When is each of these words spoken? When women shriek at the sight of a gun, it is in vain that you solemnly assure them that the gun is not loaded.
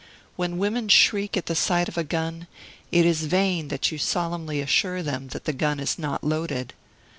When 0.35 0.57
women 0.57 0.89
shriek 0.89 1.37
at 1.37 1.45
the 1.45 1.53
sight 1.53 1.87
of 1.87 1.95
a 1.95 2.03
gun, 2.03 2.47
it 2.91 3.05
is 3.05 3.21
in 3.21 3.29
vain 3.29 3.67
that 3.67 3.91
you 3.91 3.99
solemnly 3.99 4.59
assure 4.59 5.03
them 5.03 5.27
that 5.27 5.45
the 5.45 5.53
gun 5.53 5.79
is 5.79 5.99
not 5.99 6.23
loaded. 6.23 6.73